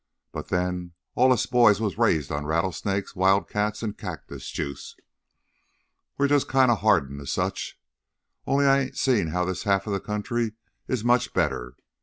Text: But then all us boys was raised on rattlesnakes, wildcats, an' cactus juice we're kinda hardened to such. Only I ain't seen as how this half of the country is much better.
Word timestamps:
But 0.31 0.47
then 0.47 0.93
all 1.13 1.31
us 1.31 1.45
boys 1.45 1.79
was 1.79 1.99
raised 1.99 2.31
on 2.31 2.47
rattlesnakes, 2.47 3.15
wildcats, 3.15 3.83
an' 3.83 3.93
cactus 3.93 4.49
juice 4.49 4.95
we're 6.17 6.27
kinda 6.27 6.73
hardened 6.73 7.19
to 7.19 7.27
such. 7.27 7.79
Only 8.47 8.65
I 8.65 8.79
ain't 8.79 8.97
seen 8.97 9.27
as 9.27 9.33
how 9.33 9.45
this 9.45 9.61
half 9.61 9.85
of 9.85 9.93
the 9.93 9.99
country 9.99 10.53
is 10.87 11.03
much 11.03 11.33
better. 11.35 11.75